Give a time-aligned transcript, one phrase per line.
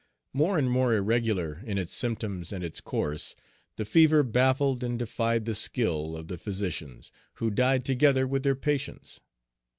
[0.33, 3.35] More and more irregular in its symptoms and its course,
[3.75, 8.55] the fever baffled and defied the skill of the physicians, who died together with their
[8.55, 9.21] patients.